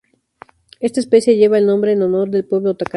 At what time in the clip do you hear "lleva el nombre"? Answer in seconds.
1.37-1.91